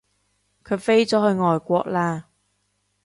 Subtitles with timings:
[0.63, 2.23] 佢飛咗去外國喇